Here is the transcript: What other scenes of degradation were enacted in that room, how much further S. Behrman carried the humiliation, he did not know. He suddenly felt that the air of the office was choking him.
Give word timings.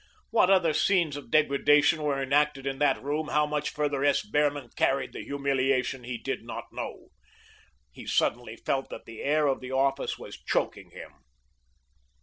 What 0.31 0.49
other 0.49 0.73
scenes 0.73 1.15
of 1.15 1.29
degradation 1.29 2.01
were 2.01 2.19
enacted 2.19 2.65
in 2.65 2.79
that 2.79 2.99
room, 3.03 3.27
how 3.27 3.45
much 3.45 3.69
further 3.69 4.03
S. 4.03 4.23
Behrman 4.23 4.71
carried 4.75 5.13
the 5.13 5.21
humiliation, 5.23 6.05
he 6.05 6.17
did 6.17 6.43
not 6.43 6.73
know. 6.73 7.09
He 7.91 8.07
suddenly 8.07 8.55
felt 8.55 8.89
that 8.89 9.05
the 9.05 9.21
air 9.21 9.45
of 9.45 9.59
the 9.61 9.71
office 9.71 10.17
was 10.17 10.41
choking 10.41 10.89
him. 10.89 11.11